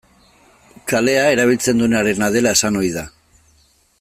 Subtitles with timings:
[0.91, 3.07] Kalea erabiltzen duenarena dela esan ohi da.